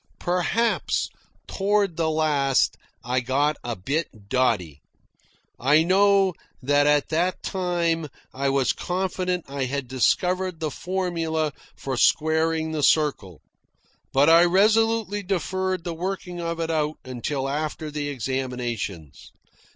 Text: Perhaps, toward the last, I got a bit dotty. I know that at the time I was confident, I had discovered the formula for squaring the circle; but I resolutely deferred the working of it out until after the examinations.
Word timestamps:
Perhaps, 0.17 1.09
toward 1.45 1.95
the 1.95 2.09
last, 2.09 2.75
I 3.03 3.19
got 3.19 3.57
a 3.63 3.75
bit 3.75 4.29
dotty. 4.29 4.81
I 5.59 5.83
know 5.83 6.33
that 6.59 6.87
at 6.87 7.09
the 7.09 7.35
time 7.43 8.07
I 8.33 8.49
was 8.49 8.73
confident, 8.73 9.45
I 9.47 9.65
had 9.65 9.87
discovered 9.87 10.59
the 10.59 10.71
formula 10.71 11.53
for 11.75 11.97
squaring 11.97 12.71
the 12.71 12.81
circle; 12.81 13.41
but 14.11 14.27
I 14.27 14.43
resolutely 14.45 15.21
deferred 15.21 15.83
the 15.83 15.93
working 15.93 16.41
of 16.41 16.59
it 16.59 16.71
out 16.71 16.97
until 17.05 17.47
after 17.47 17.91
the 17.91 18.09
examinations. 18.09 19.31